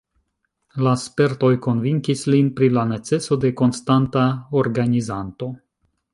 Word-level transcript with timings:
La 0.85 0.93
spertoj 1.01 1.51
konvinkis 1.65 2.23
lin 2.35 2.47
pri 2.61 2.71
la 2.79 2.87
neceso 2.93 3.39
de 3.45 3.53
konstanta 3.61 4.27
organizanto. 4.65 5.53